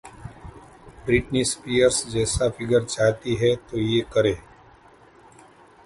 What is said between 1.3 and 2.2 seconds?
spheres